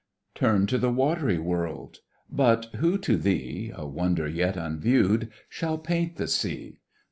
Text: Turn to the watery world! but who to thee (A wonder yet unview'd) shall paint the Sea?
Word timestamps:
Turn 0.33 0.65
to 0.65 0.79
the 0.79 0.91
watery 0.91 1.37
world! 1.37 1.99
but 2.27 2.71
who 2.77 2.97
to 2.97 3.15
thee 3.17 3.71
(A 3.75 3.85
wonder 3.87 4.27
yet 4.27 4.55
unview'd) 4.55 5.29
shall 5.47 5.77
paint 5.77 6.15
the 6.15 6.27
Sea? 6.27 6.79